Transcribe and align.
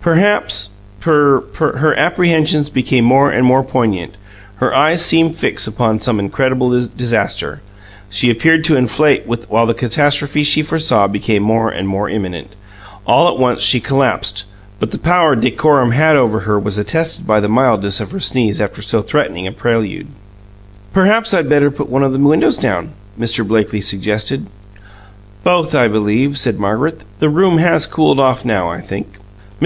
"Perhaps 0.00 0.70
per 0.98 1.38
per" 1.42 1.76
Her 1.76 1.94
apprehensions 1.96 2.70
became 2.70 3.04
more 3.04 3.30
and 3.30 3.46
more 3.46 3.62
poignant; 3.62 4.16
her 4.56 4.74
eyes 4.74 5.00
seemed 5.00 5.36
fixed 5.36 5.68
upon 5.68 6.00
some 6.00 6.18
incredible 6.18 6.70
disaster; 6.88 7.60
she 8.10 8.28
appeared 8.28 8.64
to 8.64 8.74
inflate 8.76 9.28
while 9.48 9.64
the 9.64 9.74
catastrophe 9.74 10.42
she 10.42 10.60
foresaw 10.60 11.06
became 11.06 11.44
more 11.44 11.70
and 11.70 11.86
more 11.86 12.08
imminent. 12.08 12.56
All 13.06 13.28
at 13.32 13.38
once 13.38 13.62
she 13.62 13.78
collapsed, 13.78 14.42
but 14.80 14.90
the 14.90 14.98
power 14.98 15.36
decorum 15.36 15.92
had 15.92 16.16
over 16.16 16.40
her 16.40 16.58
was 16.58 16.78
attested 16.78 17.24
by 17.24 17.38
the 17.38 17.48
mildness 17.48 18.00
of 18.00 18.10
her 18.10 18.18
sneeze 18.18 18.60
after 18.60 18.82
so 18.82 19.02
threatening 19.02 19.46
a 19.46 19.52
prelude. 19.52 20.08
"Perhaps 20.92 21.32
I'd 21.32 21.48
better 21.48 21.70
put 21.70 21.88
one 21.88 22.02
of 22.02 22.12
the 22.12 22.18
windows 22.18 22.58
down," 22.58 22.90
Mr. 23.16 23.46
Blakely 23.46 23.80
suggested. 23.80 24.46
"Both, 25.44 25.76
I 25.76 25.86
believe," 25.86 26.36
said 26.38 26.58
Margaret. 26.58 27.02
"The 27.20 27.28
room 27.28 27.58
has 27.58 27.86
cooled 27.86 28.18
off, 28.18 28.44
now, 28.44 28.68
I 28.68 28.80
think." 28.80 29.18
Mr. 29.62 29.64